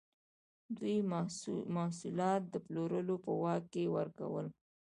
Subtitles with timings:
[0.77, 0.97] دوی
[1.75, 4.45] محصولات د پلورونکو په واک کې ورکول.